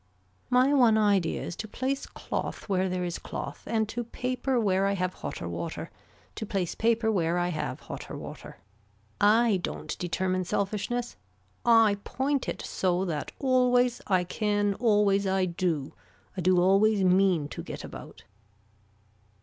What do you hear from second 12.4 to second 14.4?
it so that always I